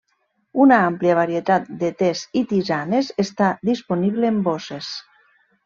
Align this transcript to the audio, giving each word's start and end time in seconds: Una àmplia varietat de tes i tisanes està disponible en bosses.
Una 0.63 0.79
àmplia 0.85 1.17
varietat 1.19 1.67
de 1.83 1.91
tes 1.99 2.25
i 2.43 2.43
tisanes 2.53 3.13
està 3.27 3.53
disponible 3.73 4.35
en 4.35 4.43
bosses. 4.51 4.93